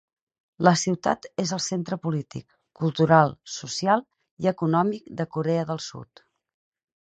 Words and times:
La 0.67 0.71
ciutat 0.83 1.27
és 1.43 1.51
el 1.57 1.61
centre 1.65 1.97
polític, 2.07 2.47
cultural, 2.81 3.35
social 3.59 4.05
i 4.47 4.53
econòmic 4.55 5.15
de 5.23 5.31
Corea 5.37 5.71
del 5.73 5.87
Sud. 5.93 6.29